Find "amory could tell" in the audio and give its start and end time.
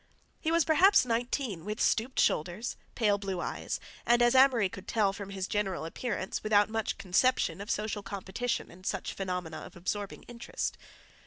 4.33-5.13